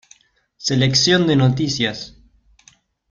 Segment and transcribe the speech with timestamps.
[0.57, 2.17] Selección de noticias